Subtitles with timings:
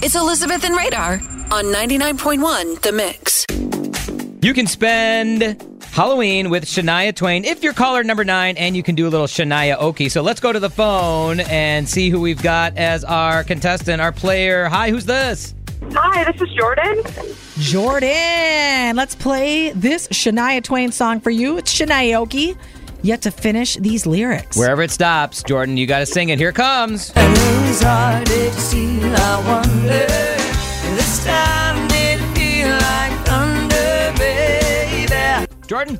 [0.00, 1.14] It's Elizabeth and Radar
[1.50, 3.44] on 99.1 The Mix.
[4.40, 5.60] You can spend
[5.90, 9.26] Halloween with Shania Twain if you're caller number nine, and you can do a little
[9.26, 10.08] Shania Oki.
[10.08, 14.12] So let's go to the phone and see who we've got as our contestant, our
[14.12, 14.66] player.
[14.66, 15.52] Hi, who's this?
[15.90, 17.02] Hi, this is Jordan.
[17.58, 21.58] Jordan, let's play this Shania Twain song for you.
[21.58, 22.56] It's Shania Oki.
[23.02, 24.56] Yet to finish these lyrics.
[24.56, 26.38] Wherever it stops, Jordan, you got to sing it.
[26.38, 27.12] Here it comes.
[27.14, 30.06] It's hard to see, I wonder.
[30.96, 35.46] This time did it feel like thunder, baby.
[35.66, 35.98] Jordan.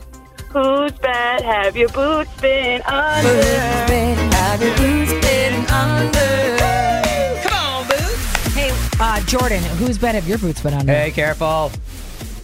[0.51, 3.42] Whose bed have your boots been under?
[4.34, 6.59] Have your boots been under?
[7.48, 7.95] Come on, boo.
[8.59, 10.92] Hey, uh, Jordan, whose bed have your boots been under?
[10.92, 11.70] Hey, careful.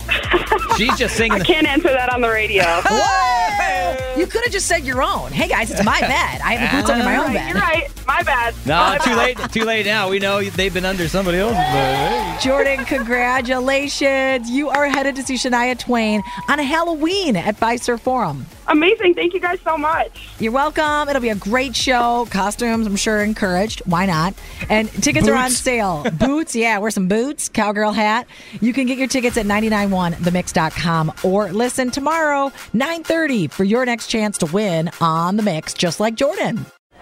[0.76, 1.32] She's just singing.
[1.32, 2.62] I The- can't answer that on the radio.
[4.16, 5.32] You could have just said your own.
[5.32, 6.40] Hey guys, it's my bed.
[6.42, 7.48] I have the boots under my own bed.
[7.48, 7.90] You're right.
[8.06, 8.54] My bad.
[8.66, 9.16] no, My too bad.
[9.40, 9.52] late.
[9.52, 10.08] Too late now.
[10.10, 12.40] We know they've been under somebody else's bed.
[12.40, 14.50] Jordan, congratulations.
[14.50, 18.46] You are headed to see Shania Twain on Halloween at Fiserv Forum.
[18.68, 19.14] Amazing.
[19.14, 20.28] Thank you guys so much.
[20.38, 21.08] You're welcome.
[21.08, 22.26] It'll be a great show.
[22.30, 23.82] Costumes, I'm sure, encouraged.
[23.86, 24.34] Why not?
[24.70, 26.04] And tickets are on sale.
[26.18, 28.26] Boots, yeah, wear some boots, cowgirl hat.
[28.60, 34.38] You can get your tickets at 991themix.com or listen tomorrow, 9.30 for your next chance
[34.38, 36.64] to win on The Mix, just like Jordan.